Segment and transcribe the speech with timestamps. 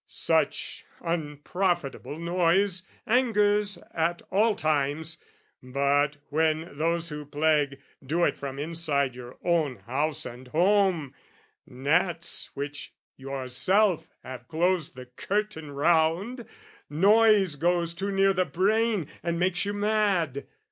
[0.07, 5.19] Such unprofitable noise Angers at all times:
[5.61, 11.13] but when those who plague, Do it from inside your own house and home,
[11.67, 16.47] Gnats which yourself have closed the curtain round,
[16.89, 20.47] Noise goes too near the brain and makes you mad.